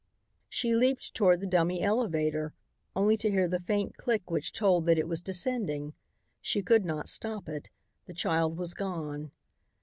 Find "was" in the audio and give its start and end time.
5.07-5.19, 8.57-8.73